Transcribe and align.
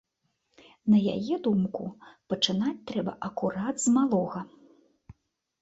На 0.93 1.01
яе 1.15 1.35
думку, 1.47 1.83
пачынаць 2.33 2.75
трэба 2.93 3.13
акурат 3.29 3.75
з 3.85 3.95
малога. 3.99 4.41